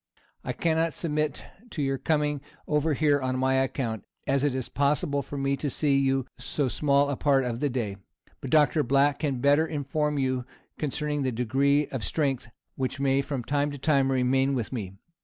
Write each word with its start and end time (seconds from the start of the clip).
I 0.43 0.51
cannot 0.51 0.95
submit 0.95 1.45
to 1.69 1.83
your 1.83 1.99
coming 1.99 2.41
over 2.67 2.95
here 2.95 3.21
on 3.21 3.37
my 3.37 3.53
account, 3.53 4.03
as 4.25 4.43
it 4.43 4.55
is 4.55 4.67
possible 4.67 5.21
for 5.21 5.37
me 5.37 5.55
to 5.57 5.69
see 5.69 5.95
you 5.95 6.25
so 6.39 6.67
small 6.67 7.11
a 7.11 7.15
part 7.15 7.43
of 7.43 7.59
the 7.59 7.69
day; 7.69 7.97
but 8.39 8.49
Dr. 8.49 8.81
Black 8.81 9.19
can 9.19 9.41
better 9.41 9.67
inform 9.67 10.17
you 10.17 10.43
concerning 10.79 11.21
the 11.21 11.31
degree 11.31 11.85
of 11.89 12.03
strength 12.03 12.47
which 12.75 12.99
may 12.99 13.21
from 13.21 13.43
time 13.43 13.69
to 13.69 13.77
time 13.77 14.11
remain 14.11 14.55
with 14.55 14.73
me. 14.73 14.93